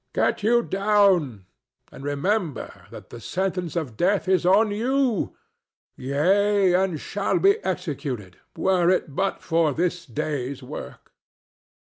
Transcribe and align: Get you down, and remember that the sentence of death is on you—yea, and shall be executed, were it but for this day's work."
Get 0.15 0.41
you 0.41 0.63
down, 0.63 1.45
and 1.91 2.03
remember 2.03 2.87
that 2.89 3.11
the 3.11 3.21
sentence 3.21 3.75
of 3.75 3.97
death 3.97 4.27
is 4.27 4.47
on 4.47 4.71
you—yea, 4.71 6.73
and 6.73 6.99
shall 6.99 7.37
be 7.37 7.59
executed, 7.63 8.37
were 8.55 8.89
it 8.89 9.13
but 9.15 9.43
for 9.43 9.75
this 9.75 10.07
day's 10.07 10.63
work." 10.63 11.11